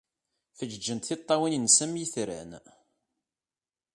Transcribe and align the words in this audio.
Feǧǧeǧent 0.57 1.05
tiṭṭawin-nnes 1.07 1.77
am 1.85 1.93
yitran. 1.99 2.51